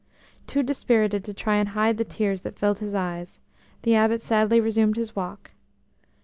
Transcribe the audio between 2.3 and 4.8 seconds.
that filled his eyes, the Abbot sadly